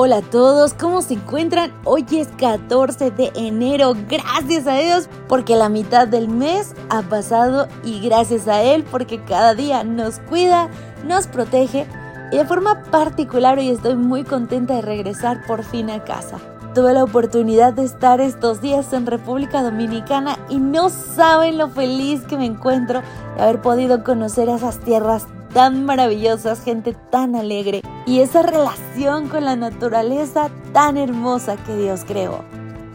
[0.00, 1.72] Hola a todos, ¿cómo se encuentran?
[1.82, 7.66] Hoy es 14 de enero, gracias a Dios porque la mitad del mes ha pasado
[7.82, 10.68] y gracias a Él porque cada día nos cuida,
[11.04, 11.84] nos protege
[12.30, 16.38] y de forma particular hoy estoy muy contenta de regresar por fin a casa.
[16.76, 22.22] Tuve la oportunidad de estar estos días en República Dominicana y no saben lo feliz
[22.22, 23.02] que me encuentro
[23.34, 29.44] de haber podido conocer esas tierras tan maravillosas, gente tan alegre y esa relación con
[29.44, 32.44] la naturaleza tan hermosa que Dios creó.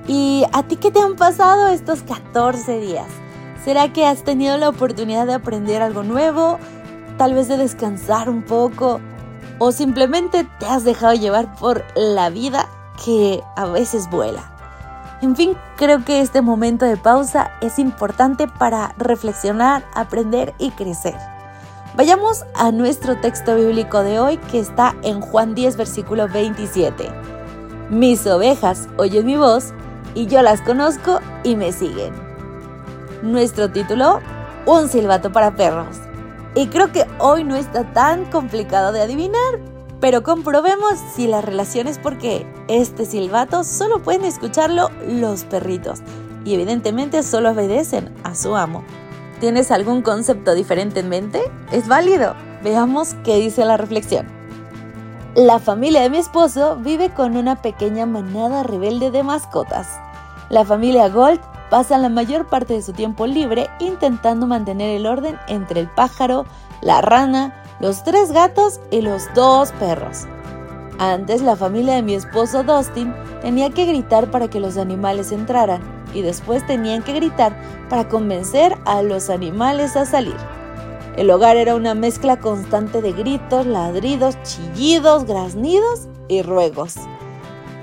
[0.07, 3.08] ¿Y a ti qué te han pasado estos 14 días?
[3.63, 6.59] ¿Será que has tenido la oportunidad de aprender algo nuevo?
[7.17, 8.99] Tal vez de descansar un poco
[9.59, 12.67] o simplemente te has dejado llevar por la vida
[13.05, 14.52] que a veces vuela.
[15.22, 21.16] En fin, creo que este momento de pausa es importante para reflexionar, aprender y crecer.
[21.95, 27.08] Vayamos a nuestro texto bíblico de hoy que está en Juan 10, versículo 27.
[27.91, 29.73] Mis ovejas oyen mi voz
[30.16, 32.11] y yo las conozco y me siguen.
[33.22, 34.22] Nuestro título,
[34.66, 35.97] Un silbato para perros.
[36.55, 39.59] Y creo que hoy no está tan complicado de adivinar,
[40.02, 46.02] pero comprobemos si la relación es porque este silbato solo pueden escucharlo los perritos
[46.44, 48.83] y evidentemente solo obedecen a su amo.
[49.44, 51.41] ¿Tienes algún concepto diferente en mente?
[51.73, 52.33] Es válido.
[52.63, 54.25] Veamos qué dice la reflexión.
[55.35, 60.00] La familia de mi esposo vive con una pequeña manada rebelde de mascotas.
[60.47, 65.38] La familia Gold pasa la mayor parte de su tiempo libre intentando mantener el orden
[65.50, 66.45] entre el pájaro,
[66.81, 70.19] la rana, los tres gatos y los dos perros.
[71.00, 75.81] Antes la familia de mi esposo Dustin tenía que gritar para que los animales entraran
[76.13, 77.53] y después tenían que gritar
[77.94, 80.36] para convencer a los animales a salir.
[81.16, 86.95] El hogar era una mezcla constante de gritos, ladridos, chillidos, graznidos y ruegos.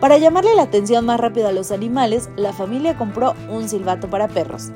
[0.00, 4.26] Para llamarle la atención más rápido a los animales, la familia compró un silbato para
[4.26, 4.72] perros.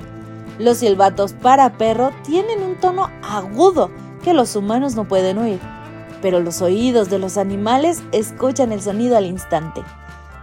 [0.61, 3.91] Los silbatos para perro tienen un tono agudo
[4.23, 5.59] que los humanos no pueden oír,
[6.23, 9.83] pero los oídos de los animales escuchan el sonido al instante.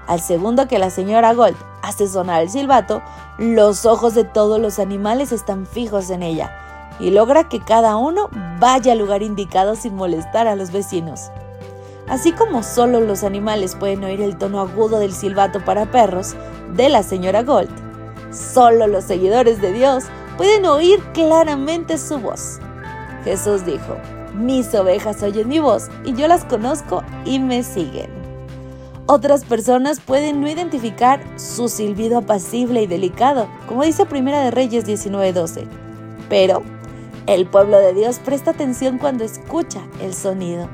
[0.07, 3.01] Al segundo que la señora Gold hace sonar el silbato,
[3.38, 6.51] los ojos de todos los animales están fijos en ella
[7.00, 8.29] y logra que cada uno
[8.59, 11.31] vaya al lugar indicado sin molestar a los vecinos.
[12.07, 16.35] Así como solo los animales pueden oír el tono agudo del silbato para perros
[16.73, 17.72] de la señora Gold,
[18.31, 20.06] solo los seguidores de Dios
[20.38, 22.59] pueden oír claramente su voz.
[23.23, 23.97] Jesús dijo,
[24.34, 28.20] mis ovejas oyen mi voz y yo las conozco y me siguen.
[29.13, 34.85] Otras personas pueden no identificar su silbido apacible y delicado, como dice Primera de Reyes
[34.85, 35.67] 19:12.
[36.29, 36.63] Pero
[37.27, 40.69] el pueblo de Dios presta atención cuando escucha el sonido,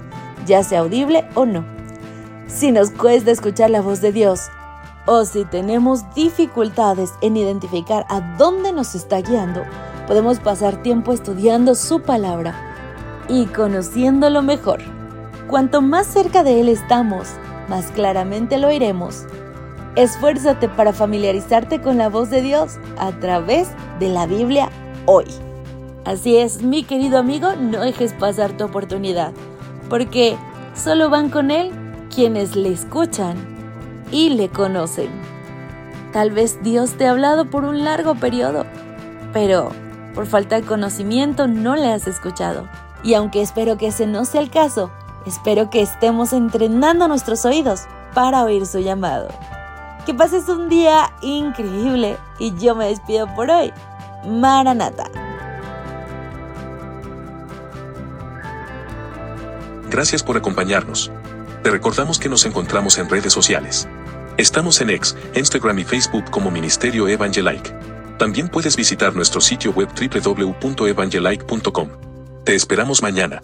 [0.46, 1.66] ya sea audible o no.
[2.46, 4.42] Si nos cuesta escuchar la voz de Dios,
[5.08, 9.64] o si tenemos dificultades en identificar a dónde nos está guiando,
[10.06, 12.54] podemos pasar tiempo estudiando su palabra
[13.30, 14.82] y conociéndolo mejor.
[15.48, 17.30] Cuanto más cerca de Él estamos,
[17.68, 19.26] más claramente lo oiremos.
[19.96, 23.70] Esfuérzate para familiarizarte con la voz de Dios a través
[24.00, 24.70] de la Biblia
[25.06, 25.26] hoy.
[26.06, 29.34] Así es, mi querido amigo, no dejes pasar tu oportunidad,
[29.90, 30.38] porque
[30.76, 31.72] solo van con Él
[32.14, 33.36] quienes le escuchan
[34.12, 35.10] y le conocen.
[36.14, 38.66] Tal vez Dios te ha hablado por un largo periodo,
[39.34, 39.70] pero
[40.16, 42.68] por falta de conocimiento no le has escuchado.
[43.04, 44.92] Y aunque espero que ese no sea el caso,
[45.28, 47.82] Espero que estemos entrenando nuestros oídos
[48.14, 49.28] para oír su llamado.
[50.06, 53.74] Que pases un día increíble y yo me despido por hoy.
[54.26, 55.04] Maranata.
[59.90, 61.12] Gracias por acompañarnos.
[61.62, 63.86] Te recordamos que nos encontramos en redes sociales.
[64.38, 67.76] Estamos en X, Instagram y Facebook como Ministerio Evangelike.
[68.18, 71.90] También puedes visitar nuestro sitio web www.evangelike.com.
[72.46, 73.42] Te esperamos mañana.